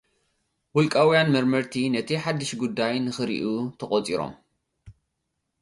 [0.75, 3.43] ውልቃውያን መርመርቲ፡ ነቲ ሓድሽ ጉዳይ ንኽርኡ
[3.79, 4.33] ተቖጺሮም።